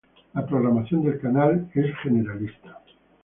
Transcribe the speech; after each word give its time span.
La 0.33 0.43
programación 0.43 1.03
del 1.03 1.19
canal 1.19 1.69
es 1.75 1.93
generalista. 2.01 2.81